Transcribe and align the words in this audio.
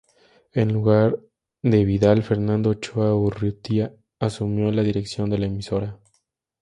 En 0.53 0.73
lugar 0.73 1.19
de 1.61 1.85
Vidal, 1.85 2.23
Fernando 2.23 2.71
Ochoa 2.71 3.15
Urrutia 3.15 3.93
asumió 4.19 4.71
la 4.71 4.81
dirección 4.81 5.29
de 5.29 5.37
la 5.37 5.45
emisora. 5.45 5.99